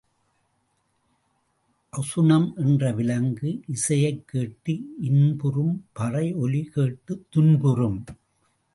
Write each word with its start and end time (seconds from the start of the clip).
அசுணம் 1.93 2.55
என்ற 2.55 2.91
விலங்கு 2.91 3.61
இசையைக் 3.67 4.27
கேட்டு 4.27 4.79
இன்புறும் 5.01 5.85
பறையொலி 5.99 6.63
கேட்டுத் 6.63 7.25
துன்புறும். 7.29 8.03